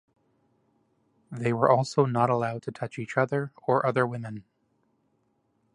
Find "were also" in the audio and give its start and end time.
1.53-2.05